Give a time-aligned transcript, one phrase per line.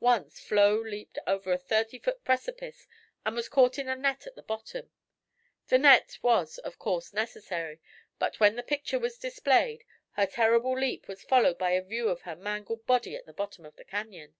[0.00, 2.88] Once Flo leaped over a thirty foot precipice
[3.24, 4.90] and was caught in a net at the bottom.
[5.68, 7.80] The net was, of course, necessary,
[8.18, 12.22] but when the picture was displayed her terrible leap was followed by a view of
[12.22, 14.34] her mangled body at the bottom of the canyon."